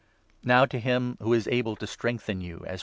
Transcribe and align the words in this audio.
A 0.43 0.47
Now 0.47 0.65
to 0.65 0.79
him 0.79 1.15
who 1.21 1.31
is 1.33 1.47
able 1.47 1.75
to 1.75 1.85
strengthen 1.85 2.41
you, 2.41 2.63
as 2.65 2.79
Doxoiogy. 2.79 2.79